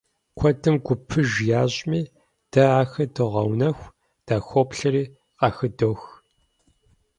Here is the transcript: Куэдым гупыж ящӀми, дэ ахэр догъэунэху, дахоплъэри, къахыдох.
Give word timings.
Куэдым 0.37 0.75
гупыж 0.85 1.31
ящӀми, 1.61 2.01
дэ 2.51 2.63
ахэр 2.81 3.09
догъэунэху, 3.15 3.93
дахоплъэри, 4.25 5.03
къахыдох. 5.37 6.01